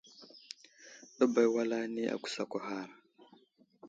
Ɗəbay 1.17 1.47
wal 1.53 1.71
ane 1.77 2.01
agusakw 2.13 2.57
ghar. 2.65 2.89